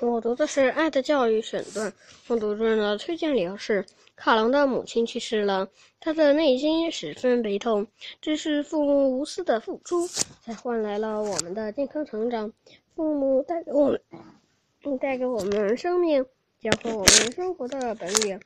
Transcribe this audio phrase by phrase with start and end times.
[0.00, 1.92] 我读的是《爱的教育》选段。
[2.28, 5.68] 我读中的推荐理由是：卡隆的母亲去世了，
[6.00, 7.86] 他的内心十分悲痛。
[8.20, 10.06] 这是父母无私的付出，
[10.42, 12.52] 才换来了我们的健康成长。
[12.94, 16.26] 父母带给我们，带给我们生命，
[16.60, 18.38] 教会我们生活的本领。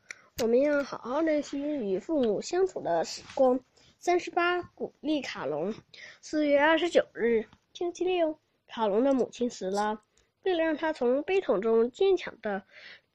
[0.43, 3.59] 我们要好好珍惜与父母相处的时光。
[3.99, 5.75] 三十八，鼓励卡隆。
[6.21, 8.39] 四月二十九日，星期六，
[8.69, 10.01] 卡隆的母亲死了。
[10.43, 12.65] 为了让他从悲痛中坚强的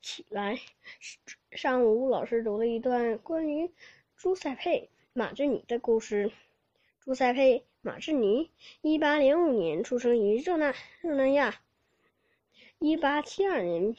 [0.02, 0.60] 起来，
[1.52, 3.72] 上午老师读了一段关于
[4.16, 6.32] 朱塞佩·马志尼的故事。
[7.00, 8.52] 朱塞佩·马志尼，
[8.82, 11.62] 一八零五年出生于热那热那亚，
[12.78, 13.96] 一八七二年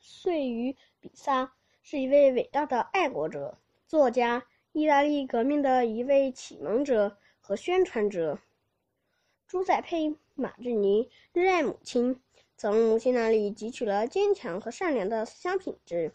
[0.00, 8.38] 岁于比萨，是一位伟大的爱国者、作家，意大利革命的一位启蒙者和宣传者。
[9.46, 12.18] 朱塞佩·马志尼热爱母亲。
[12.62, 16.12] 从母亲那里汲取了坚强和善良的思想品质。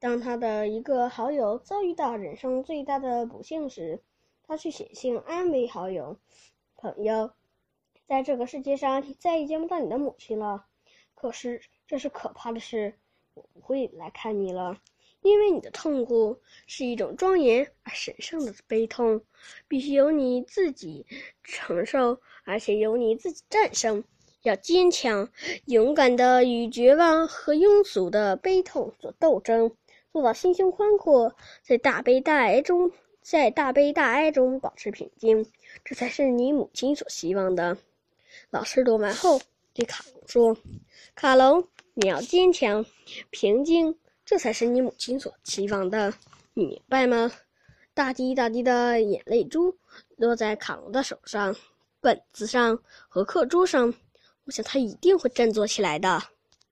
[0.00, 4.02] 当他的一个好友遭遇到人生最大的不幸时，
[4.42, 6.18] 他去写信安慰好友
[6.74, 7.30] ：“朋友，
[8.08, 10.66] 在这个世界上，你再也见不到你的母亲了。
[11.14, 12.98] 可是，这是可怕的事，
[13.34, 14.82] 我不会来看你了，
[15.20, 19.24] 因为你的痛苦是一种庄严而神圣的悲痛，
[19.68, 21.06] 必须由你自己
[21.44, 24.02] 承受，而且由你自己战胜。”
[24.42, 25.28] 要坚强、
[25.66, 29.70] 勇敢地与绝望和庸俗的悲痛做斗争，
[30.12, 35.46] 做到心胸宽阔，在大悲大哀中，在大悲大哀中保持平静，
[35.84, 37.78] 这才是你母亲所希望的。
[38.50, 39.40] 老师读完后
[39.72, 40.56] 对卡隆说
[41.14, 42.84] ：“卡隆，你要坚强、
[43.30, 46.12] 平静，这才是你母亲所期望的，
[46.54, 47.30] 你明白吗？”
[47.94, 49.76] 大滴大滴的眼泪珠
[50.16, 51.54] 落在卡隆的手上、
[52.00, 53.94] 本子上和课桌上。
[54.44, 56.22] 我想他一定会振作起来的。